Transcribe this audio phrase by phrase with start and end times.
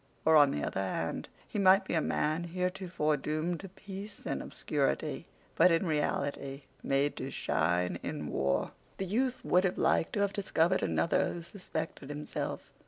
[0.25, 4.41] Or, on the other hand, he might be a man heretofore doomed to peace and
[4.41, 8.71] obscurity, but, in reality, made to shine in war.
[8.97, 12.71] The youth would have liked to have discovered another who suspected himself.